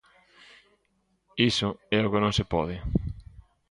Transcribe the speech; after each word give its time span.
Iso 1.49 1.69
é 1.97 1.99
o 2.03 2.11
que 2.11 2.23
non 2.23 2.33
se 2.37 2.49
pode. 2.53 2.75